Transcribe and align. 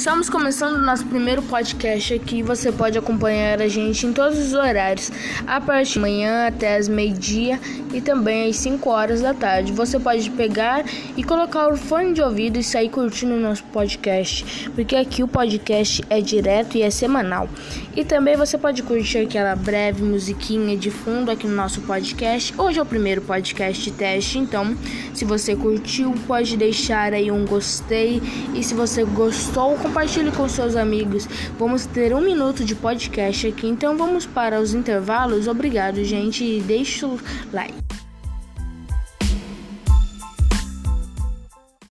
Estamos 0.00 0.30
começando 0.30 0.78
nosso 0.78 1.04
primeiro 1.04 1.42
podcast 1.42 2.14
aqui. 2.14 2.42
Você 2.42 2.72
pode 2.72 2.96
acompanhar 2.96 3.60
a 3.60 3.68
gente 3.68 4.06
em 4.06 4.14
todos 4.14 4.38
os 4.38 4.54
horários, 4.54 5.12
a 5.46 5.60
partir 5.60 5.96
da 5.96 6.00
manhã 6.00 6.46
até 6.46 6.78
as 6.78 6.88
meio-dia 6.88 7.60
e 7.92 8.00
também 8.00 8.48
às 8.48 8.56
5 8.56 8.88
horas 8.88 9.20
da 9.20 9.34
tarde. 9.34 9.72
Você 9.72 10.00
pode 10.00 10.30
pegar 10.30 10.86
e 11.18 11.22
colocar 11.22 11.68
o 11.68 11.76
fone 11.76 12.14
de 12.14 12.22
ouvido 12.22 12.58
e 12.58 12.64
sair 12.64 12.88
curtindo 12.88 13.34
o 13.34 13.40
nosso 13.40 13.62
podcast, 13.64 14.70
porque 14.70 14.96
aqui 14.96 15.22
o 15.22 15.28
podcast 15.28 16.02
é 16.08 16.22
direto 16.22 16.78
e 16.78 16.82
é 16.82 16.90
semanal. 16.90 17.46
E 17.94 18.02
também 18.02 18.36
você 18.36 18.56
pode 18.56 18.82
curtir 18.82 19.18
aquela 19.18 19.54
breve 19.54 20.02
musiquinha 20.02 20.78
de 20.78 20.90
fundo 20.90 21.30
aqui 21.30 21.46
no 21.46 21.54
nosso 21.54 21.82
podcast. 21.82 22.54
Hoje 22.56 22.78
é 22.78 22.82
o 22.82 22.86
primeiro 22.86 23.20
podcast 23.20 23.90
teste, 23.90 24.38
então 24.38 24.74
se 25.12 25.26
você 25.26 25.54
curtiu, 25.54 26.14
pode 26.26 26.56
deixar 26.56 27.12
aí 27.12 27.30
um 27.30 27.44
gostei 27.44 28.22
e 28.54 28.64
se 28.64 28.72
você 28.72 29.04
gostou, 29.04 29.76
compartilhe 29.90 30.30
com 30.30 30.48
seus 30.48 30.76
amigos. 30.76 31.28
Vamos 31.58 31.84
ter 31.84 32.14
um 32.14 32.20
minuto 32.20 32.64
de 32.64 32.76
podcast 32.76 33.48
aqui, 33.48 33.66
então 33.66 33.96
vamos 33.96 34.24
para 34.24 34.60
os 34.60 34.72
intervalos. 34.72 35.48
Obrigado, 35.48 36.02
gente, 36.04 36.44
e 36.44 36.60
deixe 36.60 37.04
o 37.04 37.18
like. 37.52 37.99